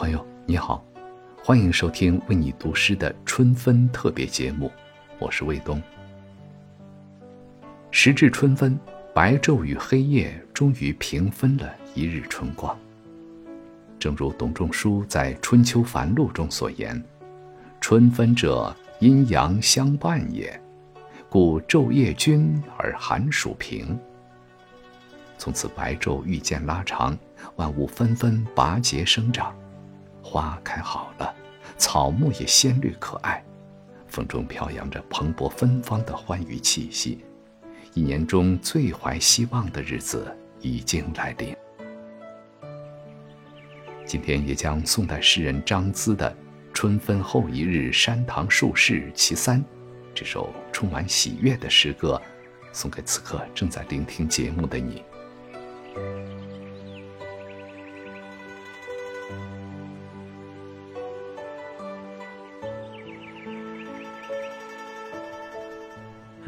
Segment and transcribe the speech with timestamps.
[0.00, 0.82] 朋友，你好，
[1.44, 4.72] 欢迎收听为你读诗的春分特别节目，
[5.18, 5.78] 我是卫东。
[7.90, 8.80] 时至春分，
[9.12, 12.74] 白昼与黑夜终于平分了一日春光。
[13.98, 17.04] 正如董仲舒在《春秋繁露》中所言
[17.78, 20.58] ：“春分者，阴阳相伴也，
[21.28, 24.00] 故昼夜均而寒暑平。”
[25.36, 27.14] 从此，白昼愈渐拉长，
[27.56, 29.54] 万物纷纷拔节生长，
[30.30, 31.34] 花开好了，
[31.76, 33.44] 草木也鲜绿可爱，
[34.06, 37.24] 风中飘扬着蓬勃芬芳的欢愉气息。
[37.94, 41.52] 一年中最怀希望的日子已经来临。
[44.06, 46.30] 今天也将宋代诗人张咨的
[46.72, 49.58] 《春分后一日山堂树事其三》
[50.14, 52.22] 这首充满喜悦的诗歌，
[52.72, 55.02] 送给此刻正在聆听节目的你。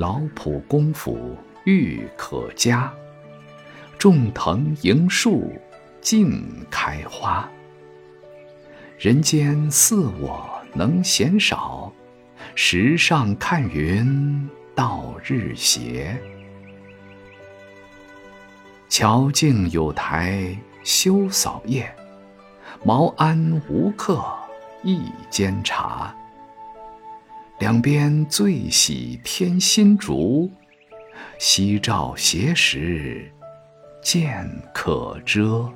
[0.03, 2.93] 老圃公府欲可嘉，
[3.97, 5.53] 种藤迎树
[6.01, 7.49] 尽开花。
[8.99, 11.93] 人间似我能嫌少，
[12.57, 16.21] 石上看云到日斜。
[18.89, 21.89] 桥静有台休扫叶，
[22.83, 24.21] 茅庵无客
[24.83, 26.13] 一煎茶。
[27.63, 30.51] 两边最喜添新竹，
[31.39, 33.31] 夕照斜时
[34.03, 35.73] 见可遮。